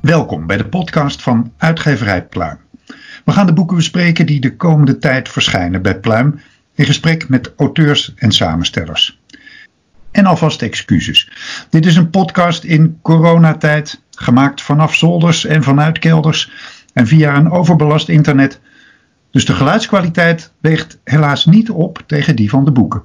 [0.00, 2.58] Welkom bij de podcast van Uitgeverij Pluim.
[3.24, 6.40] We gaan de boeken bespreken die de komende tijd verschijnen bij Pluim
[6.74, 9.21] in gesprek met auteurs en samenstellers.
[10.12, 11.30] En alvast excuses.
[11.70, 16.50] Dit is een podcast in coronatijd, gemaakt vanaf zolders en vanuit kelders
[16.92, 18.60] en via een overbelast internet.
[19.30, 23.02] Dus de geluidskwaliteit weegt helaas niet op tegen die van de boeken.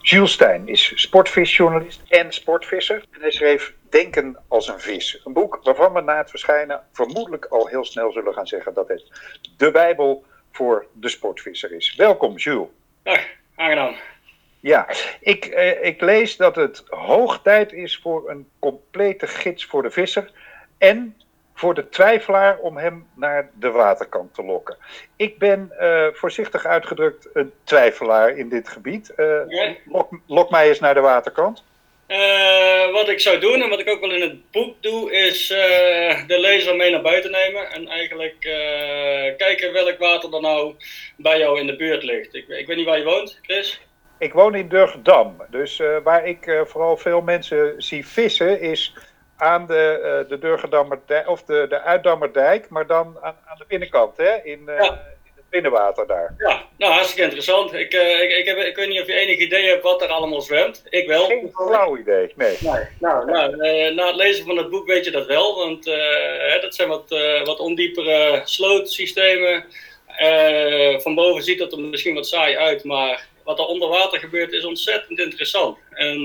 [0.00, 3.04] Jules Stijn is sportvisjournalist en sportvisser.
[3.10, 5.20] En hij schreef Denken als een vis.
[5.24, 8.88] Een boek waarvan we na het verschijnen vermoedelijk al heel snel zullen gaan zeggen dat
[8.88, 9.04] het
[9.56, 11.94] de Bijbel voor de sportvisser is.
[11.94, 12.68] Welkom, Jules.
[13.02, 13.20] Dag,
[13.54, 13.94] aangenaam.
[14.60, 14.88] Ja,
[15.20, 19.90] ik, eh, ik lees dat het hoog tijd is voor een complete gids voor de
[19.90, 20.30] visser.
[20.78, 21.16] En
[21.54, 24.76] voor de twijfelaar om hem naar de waterkant te lokken.
[25.16, 29.12] Ik ben uh, voorzichtig uitgedrukt een twijfelaar in dit gebied.
[29.16, 29.40] Uh,
[29.84, 31.64] lok, lok, mij eens naar de waterkant.
[32.08, 35.48] Uh, wat ik zou doen en wat ik ook wel in het boek doe, is
[36.26, 37.70] de lezer mee naar buiten nemen.
[37.70, 38.36] En eigenlijk
[39.36, 40.74] kijken welk water er nou
[41.16, 42.34] bij jou in de buurt ligt.
[42.34, 43.80] Ik, ik weet niet waar je woont, Chris.
[44.18, 45.36] Ik woon in Durgedam.
[45.50, 48.94] Dus waar ik vooral veel mensen zie vissen is
[49.36, 54.42] aan de, de of de, de Uitdammerdijk, maar dan aan, aan de binnenkant, hè?
[54.42, 55.15] In, het
[55.50, 56.34] binnenwater daar.
[56.38, 57.72] Ja, nou hartstikke interessant.
[57.72, 60.08] Ik, uh, ik, ik, heb, ik weet niet of je enig idee hebt wat er
[60.08, 60.82] allemaal zwemt.
[60.88, 61.26] Ik wel.
[61.26, 62.56] Geen flauw idee, nee.
[62.60, 62.84] nee.
[62.98, 63.56] Nou, nou
[63.94, 67.08] na het lezen van het boek weet je dat wel, want hè, dat zijn wat,
[67.44, 69.64] wat ondiepere slootsystemen.
[70.98, 74.52] van boven ziet dat er misschien wat saai uit, maar wat er onder water gebeurt
[74.52, 75.78] is ontzettend interessant.
[75.90, 76.18] En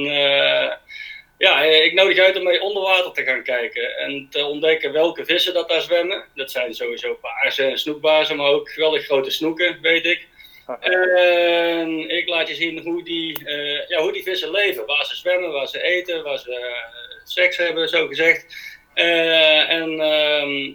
[1.41, 4.91] ja, eh, ik nodig uit om mee onder water te gaan kijken en te ontdekken
[4.91, 6.23] welke vissen dat daar zwemmen.
[6.35, 10.27] Dat zijn sowieso baarzen en snoekbaarzen, maar ook geweldig grote snoeken, weet ik.
[10.79, 14.85] En ik laat je zien hoe die, uh, ja, hoe die vissen leven.
[14.85, 18.45] Waar ze zwemmen, waar ze eten, waar ze uh, seks hebben, zo gezegd.
[18.95, 20.65] Uh, en ehm,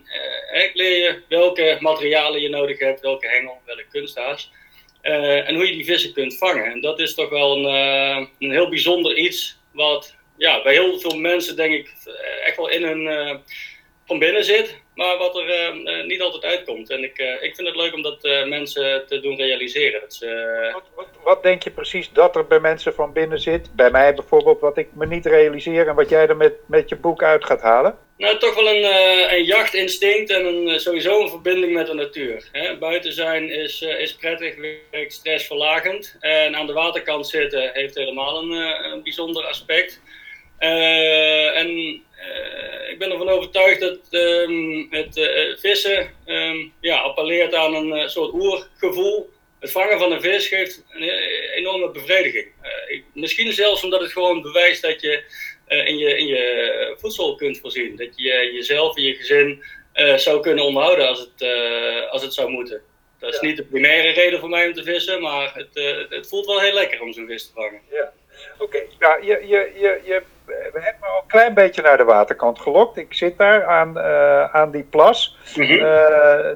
[0.64, 4.50] ik leer je welke materialen je nodig hebt, welke hengel, welke kunsthaas.
[5.00, 6.64] en hoe je die vissen kunt vangen.
[6.64, 11.16] En dat is toch wel een, een heel bijzonder iets wat ja, bij heel veel
[11.18, 13.34] mensen denk ik eh, echt wel in hun uh,
[14.06, 16.90] van binnen zit, maar wat er uh, niet altijd uitkomt.
[16.90, 20.00] En ik, ik vind het leuk om dat mensen te doen realiseren.
[20.00, 23.76] Dat ze, wat, wat, wat, denk je precies dat er bij mensen van binnen zit?
[23.76, 26.96] Bij mij bijvoorbeeld, wat ik me niet realiseer en wat jij er met, met je
[26.96, 27.98] boek uit gaat halen?
[28.16, 28.84] Nou, toch wel een,
[29.34, 32.48] een jachtinstinct en een, sowieso een verbinding met de natuur.
[32.52, 32.78] Hè?
[32.78, 34.54] Buiten zijn is, is prettig,
[34.90, 36.16] werkt stressverlagend.
[36.20, 38.50] En aan de waterkant zitten heeft helemaal een,
[38.92, 40.00] een bijzonder aspect.
[40.60, 47.54] Uh, en uh, ik ben ervan overtuigd dat um, het uh, vissen um, ja, appelleert
[47.54, 49.30] aan een soort oergevoel.
[49.60, 51.02] Het vangen van een vis geeft een
[51.54, 52.46] enorme bevrediging.
[52.88, 55.22] Ik, misschien zelfs omdat het gewoon bewijst dat je
[55.68, 57.96] in, je in je voedsel kunt voorzien.
[57.96, 59.64] Dat je jezelf en je gezin
[60.16, 61.48] zou kunnen onderhouden als het,
[62.10, 62.82] als het zou moeten.
[63.18, 63.46] Dat is ja.
[63.46, 66.74] niet de primaire reden voor mij om te vissen, maar het, het voelt wel heel
[66.74, 67.80] lekker om zo'n vis te vangen.
[67.90, 68.12] Ja.
[68.58, 68.86] Oké, okay.
[68.98, 72.60] nou, je, je, je, je we hebben me al een klein beetje naar de waterkant
[72.60, 72.96] gelokt.
[72.96, 75.38] Ik zit daar aan, uh, aan die plas.
[75.56, 75.72] Mm -hmm.
[75.72, 75.80] uh,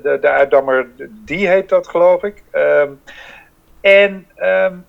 [0.02, 2.42] de, de uitdammer, die heet dat geloof ik.
[2.52, 3.02] Um,
[3.80, 4.86] en um,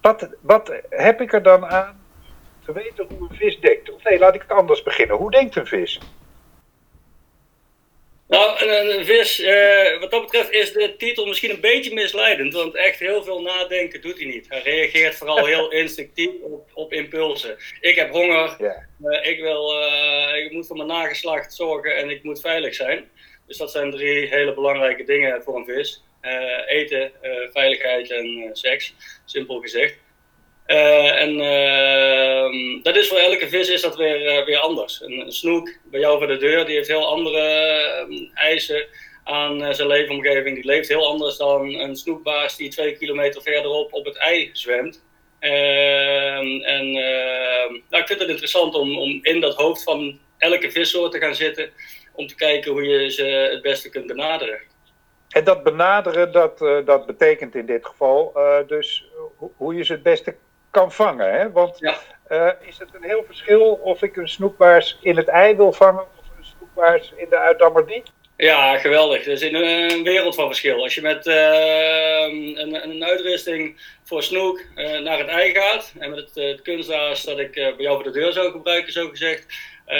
[0.00, 2.00] wat, wat heb ik er dan aan
[2.64, 3.92] te weten hoe een vis denkt?
[3.92, 5.16] Of nee, laat ik het anders beginnen.
[5.16, 6.00] Hoe denkt een vis?
[8.32, 12.52] Nou, een, een vis, uh, wat dat betreft is de titel misschien een beetje misleidend,
[12.52, 14.48] want echt heel veel nadenken doet hij niet.
[14.48, 17.56] Hij reageert vooral heel instinctief op, op impulsen.
[17.80, 18.82] Ik heb honger, yeah.
[19.04, 23.10] uh, ik, wil, uh, ik moet voor mijn nageslacht zorgen en ik moet veilig zijn.
[23.46, 26.02] Dus dat zijn drie hele belangrijke dingen voor een vis.
[26.66, 27.12] eten,
[27.52, 28.94] veiligheid en seks,
[29.24, 29.94] simpel gezegd.
[30.72, 35.02] Uh, en uh, dat is voor elke vis is dat weer, uh, weer anders.
[35.02, 38.86] Een, snoek bij jou voor de deur, die heeft heel andere eisen
[39.24, 40.54] aan zijn leefomgeving.
[40.54, 45.04] Die leeft heel anders dan een snoekbaas die twee kilometer verderop op het ei zwemt.
[45.38, 51.12] Ehm, en nou, ik vind het interessant om, om in dat hoofd van elke vissoort
[51.12, 51.70] te gaan zitten.
[52.12, 54.60] Om te kijken hoe je ze het beste kunt benaderen.
[55.28, 58.32] En dat benaderen, dat, dat betekent in dit geval
[58.66, 59.04] dus
[59.56, 60.34] hoe je ze het beste
[60.72, 61.32] kan vangen.
[61.32, 61.50] Hè?
[61.50, 61.98] Want ja.
[62.28, 66.02] uh, is het een heel verschil of ik een snoekbaars in het ei wil vangen
[66.02, 68.02] of een snoekbaars in de uitdammerdie?
[68.36, 69.26] Ja, geweldig.
[69.26, 70.82] Er is een, wereld van verschil.
[70.82, 71.34] Als je met uh,
[72.54, 77.24] een, een, uitrusting voor snoek uh, naar het ei gaat, en met het, het kunsthaas
[77.24, 79.46] dat ik bij jou voor de deur zou gebruiken, zo gezegd,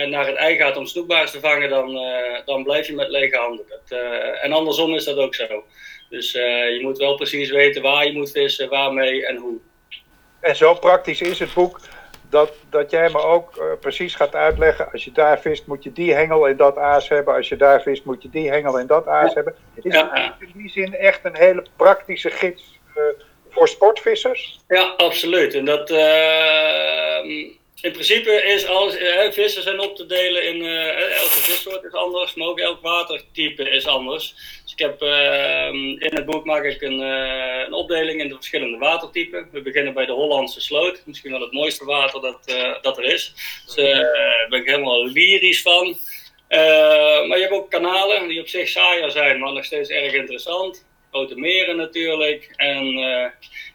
[0.07, 2.01] naar het ei gaat om snoekbaars te vangen, dan,
[2.45, 3.65] dan blijf je met lege handen.
[3.69, 3.99] Dat,
[4.43, 5.65] en andersom is dat ook zo.
[6.09, 9.61] Dus je moet wel precies weten waar je moet vissen, waarmee en hoe.
[10.43, 11.81] En zo praktisch is het boek
[12.31, 14.93] dat, dat jij me ook uh, precies gaat uitleggen.
[14.93, 17.35] Als je daar vist, moet je die hengel en dat aas hebben.
[17.35, 19.55] Als je daar vist, moet je die hengel en dat aas hebben.
[19.75, 20.37] Is ja.
[20.39, 23.03] in die zin echt een hele praktische gids uh,
[23.51, 24.61] voor sportvissers?
[24.69, 25.55] Ja, absoluut.
[25.55, 25.91] En dat.
[25.91, 31.85] Uh, in principe is alles, eh, vissen zijn op te delen in, uh, elke vissoort
[31.85, 34.35] is anders, maar ook elk watertype is anders.
[34.63, 35.67] Dus ik heb, uh,
[35.99, 39.49] in het boek maak ik een, uh, een, opdeling in de verschillende watertypen.
[39.53, 43.33] We beginnen bij de Hollandse sloot, misschien wel het mooiste water dat, dat er is.
[43.67, 45.97] Dus daar ben ik helemaal lyrisch van.
[47.29, 50.87] maar je hebt ook kanalen die op zich saaier zijn, maar nog steeds erg interessant.
[51.11, 52.53] Grote meren natuurlijk.
[52.57, 52.95] En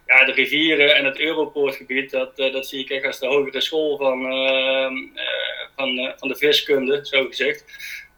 [0.08, 3.62] ja, de rivieren en het Europoortgebied, dat, uh, dat zie ik echt als de hogere
[3.62, 4.92] school van, uh,
[5.76, 7.66] van, van de viskunde, zo gezegd.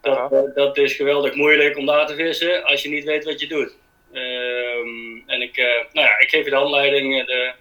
[0.02, 3.48] Dat, dat is geweldig moeilijk om daar te vissen als je niet weet wat je
[3.48, 3.78] doet.
[4.12, 5.58] Ehm, en ik,
[5.92, 7.54] nou ja, ik geef je de handleiding, de,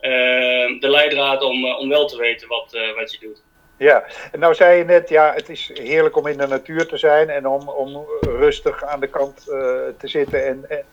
[0.00, 3.42] ehm, de leidraad om, om wel te weten wat, wat je doet.
[3.78, 6.96] Ja, en nou zei je net, ja, het is heerlijk om in de natuur te
[6.96, 9.44] zijn en om, om rustig aan de kant
[9.98, 10.84] te zitten en, en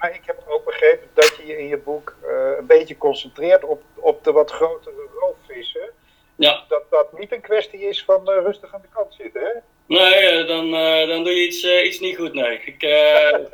[0.00, 3.64] maar ik heb ook begrepen dat je je in je boek uh, een beetje concentreert
[3.64, 5.90] op, op de wat grotere roofvissen.
[6.36, 6.64] Ja.
[6.68, 9.52] Dat dat niet een kwestie is van uh, rustig aan de kant zitten, hè?
[9.86, 10.70] Nee, eh, dan,
[11.08, 12.60] dan doe je iets, iets niet goed, nee.
[12.64, 12.82] Ik,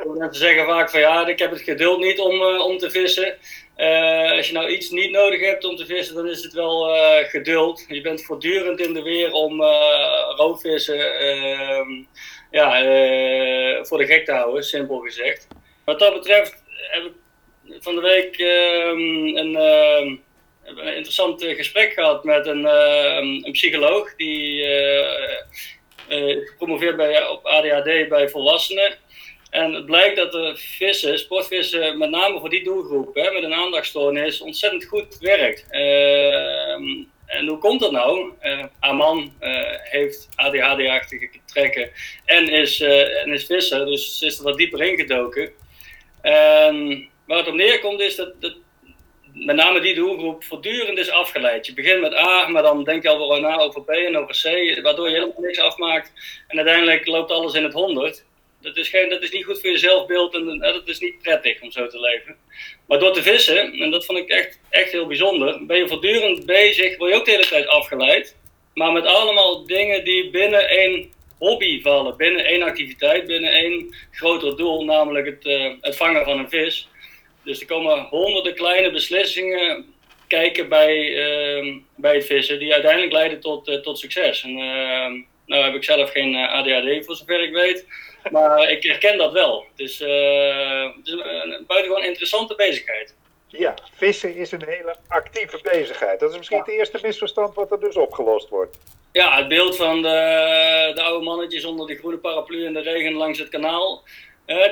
[0.06, 3.36] mensen zeggen vaak van ja, ik heb het geduld niet om, om te vissen.
[4.36, 7.84] als je nou iets niet nodig hebt om te vissen, dan is het wel geduld.
[7.88, 9.62] Je bent voortdurend in de weer om
[10.36, 11.90] roofvissen ehm,
[12.50, 12.70] ja,
[13.84, 15.46] voor de gek te houden, simpel gezegd.
[15.84, 17.12] Wat dat betreft heb ik
[17.80, 20.16] van de week ehm, een, ehm,
[20.64, 24.62] een, interessant gesprek gehad met een, ehm, een psycholoog die
[26.08, 28.98] uh, gepromoveerd bij, op ADHD bij volwassenen.
[29.50, 33.54] En het blijkt dat de vissen, sportvissen, met name voor die doelgroep hè, met een
[33.54, 35.66] aandachtstoornis, ontzettend goed werkt.
[37.26, 38.32] en hoe komt dat nou?
[38.42, 39.32] Uh, Aman
[39.82, 41.90] heeft ADHD-achtige trekken
[42.24, 45.52] en is, en is visser, dus ze is er wat dieper ingedoken.
[46.24, 48.34] Um, waar het op neerkomt is dat,
[49.32, 51.66] met name die doelgroep voortdurend is afgeleid.
[51.66, 54.82] Je begint met A, maar dan denk je al na over B en over C,
[54.82, 56.12] waardoor je helemaal niks afmaakt.
[56.48, 58.24] En uiteindelijk loopt alles in het honderd.
[58.60, 61.60] Dat is, geen, dat is niet goed voor je zelfbeeld en dat is niet prettig
[61.60, 62.36] om zo te leven.
[62.86, 66.46] Maar door te vissen, en dat vond ik echt, echt heel bijzonder, ben je voortdurend
[66.46, 68.36] bezig, word je ook de hele tijd afgeleid.
[68.74, 71.12] Maar met allemaal dingen die binnen één
[71.44, 76.38] hobby vallen binnen één activiteit, binnen één groter doel, namelijk het, uh, het vangen van
[76.38, 76.88] een vis.
[77.42, 79.94] Dus er komen honderden kleine beslissingen
[80.26, 84.42] kijken bij, uh, bij het vissen, die uiteindelijk leiden tot, uh, tot succes.
[84.42, 85.12] En, ehm,
[85.46, 87.86] nou heb ik zelf geen ADHD voor zover ik weet,
[88.30, 89.64] maar ik herken dat wel.
[89.70, 93.14] Het is, het is een buitengewoon interessante bezigheid.
[93.46, 96.20] Ja, vissen is een hele actieve bezigheid.
[96.20, 98.78] Dat is misschien het eerste misverstand wat er dus opgelost wordt.
[99.14, 103.12] Ja, het beeld van de, de oude mannetjes onder de groene paraplu in de regen
[103.12, 104.02] langs het kanaal.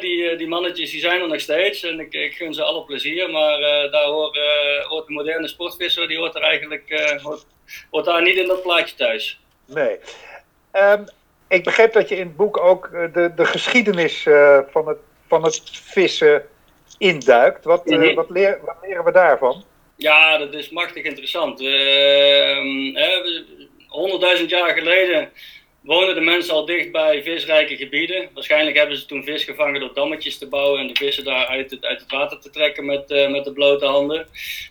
[0.01, 2.85] die, eh, die mannetjes die zijn er nog steeds en ik, ik gun ze alle
[2.85, 3.31] plezier.
[3.31, 6.83] Maar uh, daar hoort, uh, hoort de moderne sportvisser, die hoort er eigenlijk
[7.23, 7.47] hoort,
[7.91, 9.41] hoort, daar niet in dat plaatje thuis.
[9.67, 9.99] Nee.
[10.73, 11.05] Um,
[11.49, 14.23] ik begreep dat je in het boek ook de, de geschiedenis
[14.71, 16.47] van, het, van het vissen
[16.99, 17.65] induikt.
[17.65, 19.65] Wat, mm wat, leer, wat leren we daarvan?
[19.97, 21.61] Ja, dat is machtig interessant.
[21.61, 23.62] Ehm, we,
[24.41, 25.33] 100.000 jaar geleden
[25.83, 28.29] wonen de mensen al dicht bij visrijke gebieden.
[28.35, 31.71] Waarschijnlijk hebben ze toen vis gevangen door dammetjes te bouwen en de vissen daar uit
[31.71, 34.27] het, uit het water te trekken met, uh, met de blote handen.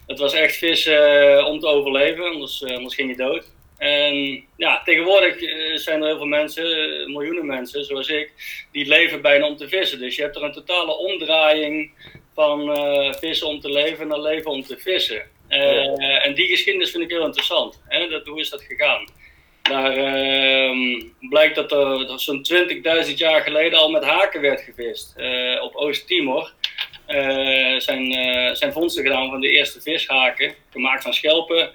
[0.08, 3.50] Het was echt vissen uh, om te overleven, anders, uh, anders ging je dood.
[3.78, 5.40] En ja, tegenwoordig
[5.74, 6.64] zijn er heel veel mensen,
[7.12, 8.32] miljoenen mensen zoals ik,
[8.72, 10.00] die leven bijna om te vissen.
[10.00, 11.92] Dus je hebt er een totale omdraaiing
[12.34, 12.76] van
[13.20, 15.22] vissen om te leven naar leven om te vissen.
[15.52, 17.82] Uh, en die geschiedenis vind ik heel interessant.
[17.88, 18.08] Hè?
[18.08, 19.08] Dat, hoe is dat gegaan?
[19.62, 22.46] Daar uh, blijkt dat er, zo'n
[23.08, 25.14] 20.000 jaar geleden al met haken werd gevist.
[25.18, 26.54] Uh, op Oost-Timor
[27.08, 28.12] uh, zijn,
[28.56, 31.72] zijn vondsten gedaan van de eerste vishaken, gemaakt van schelpen.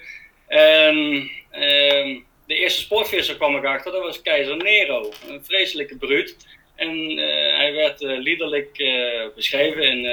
[0.46, 5.12] En ehm, de eerste sportvisser kwam ik achter, dat was keizer Nero.
[5.28, 6.36] Een vreselijke bruut.
[6.76, 10.04] En eh, hij werd uh, liederlijk uh, beschreven in,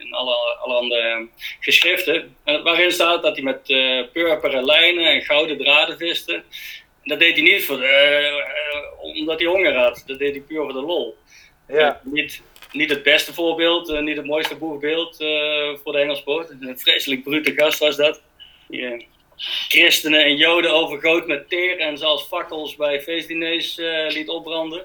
[0.00, 1.28] in alle, allerhande
[1.60, 2.36] geschriften.
[2.44, 3.62] waarin staat dat hij met
[4.12, 6.42] purperen lijnen en gouden draden viste.
[7.04, 7.84] Dat deed hij niet voor,
[8.98, 10.02] omdat hij honger had.
[10.06, 11.16] Dat deed hij puur voor de lol.
[11.68, 12.00] Ja.
[12.04, 12.42] niet,
[12.72, 15.16] niet het beste voorbeeld, niet het mooiste boegbeeld
[15.82, 16.50] voor de Engelsport.
[16.50, 18.22] Een vreselijk brute gast was dat.
[18.68, 19.06] Die,
[19.68, 23.76] christenen en joden overgoot met teer en zelfs fakkels bij feestdiners
[24.08, 24.84] liet opbranden.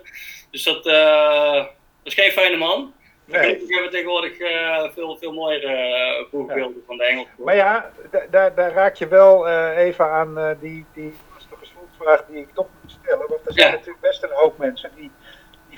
[0.52, 1.68] Dus dat, dat
[2.04, 2.94] is geen fijne man.
[3.26, 3.64] Nee.
[3.64, 7.30] Ik heb tegenwoordig uh, veel, veel mooiere uh, van de Engelse.
[7.38, 7.92] Maar ja,
[8.30, 12.68] daar, daar raak je wel uh, even aan die, die lastige slotvraag die ik toch
[12.82, 13.28] moet stellen.
[13.28, 15.12] Want er zijn natuurlijk best een hoop mensen die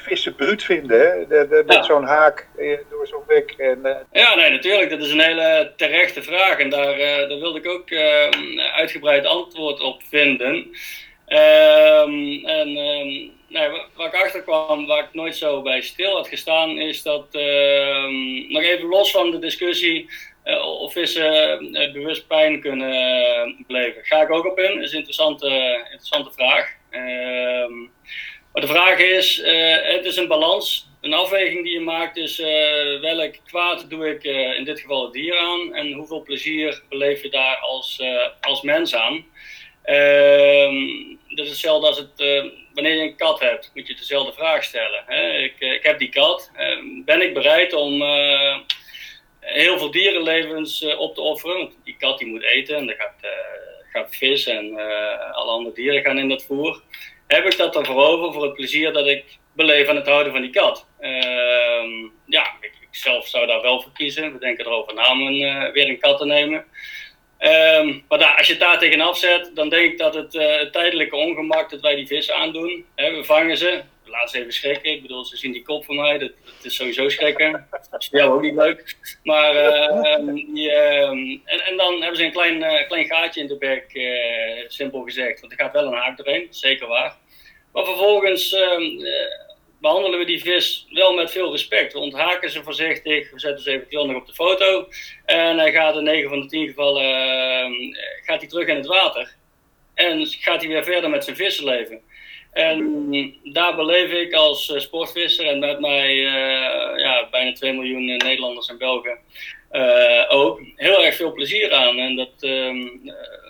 [0.08, 1.00] vissen bruut vinden.
[1.00, 1.28] Hè?
[1.28, 1.84] De, de, met ja.
[1.84, 2.48] zo'n haak
[2.90, 3.52] door zo'n bek.
[3.58, 4.90] En, Ja, nee, natuurlijk.
[4.90, 6.60] Dat is een hele terechte vraag.
[6.60, 7.92] En daar, daar wilde ik ook
[8.76, 10.56] uitgebreid antwoord op vinden.
[11.30, 16.28] Um, en um, nee, waar ik achter kwam, waar ik nooit zo bij stil had
[16.28, 17.34] gestaan, is dat,
[18.48, 20.10] nog even los van de discussie
[20.56, 24.06] of vissen uh, bewust pijn kunnen uh, beleven.
[24.06, 25.48] Ga ik ook op in, dat is een interessante,
[25.84, 26.76] interessante vraag.
[26.90, 27.74] Ehm,
[28.58, 29.42] maar de vraag is,
[29.84, 32.38] het is een balans, een afweging die je maakt dus
[33.02, 34.24] welk kwaad doe ik
[34.58, 38.02] in dit geval het dier aan en hoeveel plezier beleef je daar als,
[38.42, 39.26] als mens aan.
[41.30, 42.48] dat is hetzelfde als het
[42.78, 45.04] wanneer je een kat hebt, moet je dezelfde vraag stellen.
[45.06, 45.38] Hè?
[45.38, 46.52] Ik, eh, ik heb die kat.
[46.56, 48.58] Ehm, ben ik bereid om uh,
[49.40, 51.58] heel veel dierenlevens uh, op te offeren?
[51.58, 53.32] Want die kat die moet eten en er gaat,
[53.92, 54.76] gaat vis en
[55.34, 56.82] alle andere dieren gaan in dat voer.
[57.28, 60.42] Heb ik dat ervoor over voor het plezier dat ik beleef aan het houden van
[60.42, 60.88] die kat?
[61.00, 61.90] Ehm,
[62.26, 64.34] ja, ik, zelf zou daar wel voor kiezen.
[64.34, 66.66] We denken erover na om een, weer een kat te nemen.
[67.40, 70.74] Um, maar daar, als je het daar tegenaf zet, dan denk ik dat het, het
[70.74, 72.86] tijdelijke ongemak dat wij die vissen aandoen.
[72.96, 74.92] Hè, we vangen ze, laat ze even schrikken.
[74.92, 77.68] Ik bedoel, ze zien die kop van mij, dat, is sowieso schrikken.
[77.72, 78.96] Dat is voor ook niet leuk.
[79.24, 79.54] Maar,
[80.26, 83.94] die, uh, en, en dan hebben ze een klein, uh, klein gaatje in de bek,
[83.94, 85.40] uh, simpel gezegd.
[85.40, 87.18] Want er gaat wel een haak doorheen, zeker waar.
[87.72, 88.56] Maar vervolgens
[89.82, 91.94] behandelen we die vis wel met veel respect.
[91.94, 94.88] We onthaken ze voorzichtig, we zetten ze eventueel nog op de foto.
[95.26, 97.04] En hij gaat in 9 van de 10 gevallen
[98.26, 99.36] gaat hij terug in het water.
[99.94, 102.02] En gaat hij weer verder met zijn vissenleven.
[102.58, 108.06] En daar beleef ik als uh, sportvisser en met mij uh, ja, bijna 2 miljoen
[108.06, 109.18] Nederlanders en Belgen
[109.72, 111.98] uh, ook heel erg veel plezier aan.
[111.98, 112.88] En dat ehm,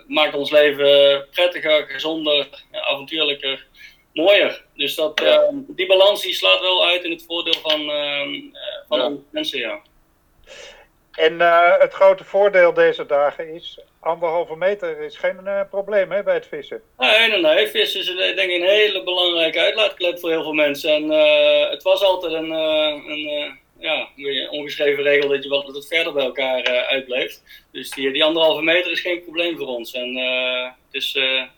[0.08, 3.66] maakt ons leven prettiger, gezonder, avontuurlijker
[4.14, 4.64] mooier.
[4.76, 8.22] Dus dat, uh, die balans die slaat wel uit in het voordeel van, uh,
[8.88, 9.12] van ja.
[9.32, 9.80] mensen, ja.
[11.18, 16.34] En uh, het grote voordeel deze dagen is, anderhalve meter is geen probleem hè, bij
[16.34, 16.82] het vissen.
[16.98, 17.68] Nee, nee, nee.
[17.68, 20.92] Vissen is denk ik een hele belangrijke uitlaatklep voor heel veel mensen.
[20.92, 21.10] En
[21.70, 26.24] het was altijd een, een ja, een ongeschreven regel dat je wat, wat verder bij
[26.24, 27.44] elkaar uitbleeft.
[27.72, 29.94] Dus die, die anderhalve meter is geen probleem voor ons.
[29.94, 30.14] En
[30.92, 31.50] dus, er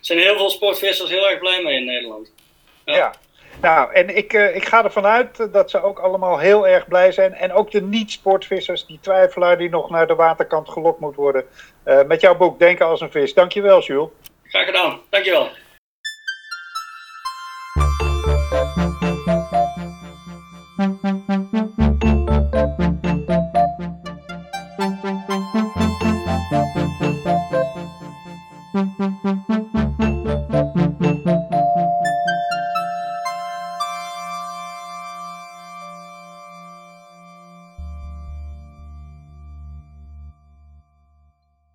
[0.00, 2.32] zijn heel veel sportvissers heel erg blij mee in Nederland.
[2.84, 2.96] Ja.
[2.96, 3.14] ja.
[3.60, 7.34] Nou, en ik, ik ga ervan uit dat ze ook allemaal heel erg blij zijn.
[7.34, 11.44] En ook de niet-sportvissers, die twijfelaar die nog naar de waterkant gelokt moet worden.
[12.06, 13.34] met jouw boek Denken als een vis.
[13.34, 14.08] Dankjewel, Jules.
[14.42, 15.00] Graag gedaan.
[15.10, 15.48] Dankjewel.